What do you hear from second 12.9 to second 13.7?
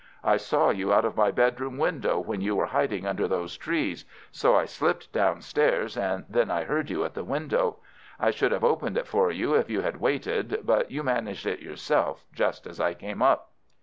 came up."